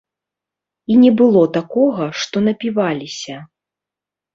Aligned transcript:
І 0.93 0.95
не 1.03 1.11
было 1.21 1.43
такога, 1.59 2.03
што 2.25 2.35
напіваліся. 2.49 3.35